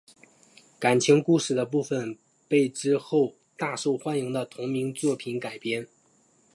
[0.79, 2.17] 感情故事的部分
[2.47, 5.87] 被之后大受欢迎的同名作品改编。